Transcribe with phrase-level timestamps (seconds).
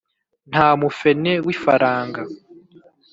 [0.51, 2.21] Nta mufene w’ifaranga